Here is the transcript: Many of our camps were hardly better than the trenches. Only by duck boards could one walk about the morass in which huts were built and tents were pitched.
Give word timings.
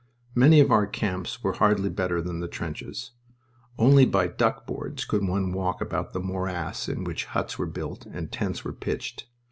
Many 0.33 0.59
of 0.61 0.71
our 0.71 0.87
camps 0.87 1.43
were 1.43 1.53
hardly 1.53 1.91
better 1.91 2.23
than 2.23 2.39
the 2.39 2.47
trenches. 2.47 3.11
Only 3.77 4.03
by 4.07 4.25
duck 4.29 4.65
boards 4.65 5.05
could 5.05 5.21
one 5.23 5.53
walk 5.53 5.79
about 5.79 6.11
the 6.11 6.19
morass 6.19 6.89
in 6.89 7.03
which 7.03 7.25
huts 7.25 7.59
were 7.59 7.67
built 7.67 8.07
and 8.07 8.31
tents 8.31 8.65
were 8.65 8.73
pitched. 8.73 9.27